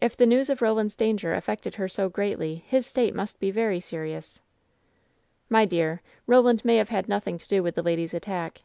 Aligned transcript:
If 0.00 0.16
the 0.16 0.26
news 0.26 0.50
of 0.50 0.60
Roland's 0.60 0.96
danger 0.96 1.34
affected 1.36 1.76
her 1.76 1.86
so 1.88 2.08
greatly, 2.08 2.64
his 2.66 2.84
state 2.84 3.14
must 3.14 3.38
be 3.38 3.52
very 3.52 3.78
serious." 3.78 4.40
"My 5.48 5.66
dear, 5.66 6.02
Roland 6.26 6.64
may 6.64 6.78
have 6.78 6.88
had 6.88 7.08
nothing 7.08 7.38
to 7.38 7.46
do 7.46 7.62
with 7.62 7.76
WHEN 7.76 7.84
SHADOWS 7.84 7.84
DEE 7.84 7.84
119 7.84 7.84
the 7.84 7.86
lady's 7.86 8.14
attack. 8.14 8.62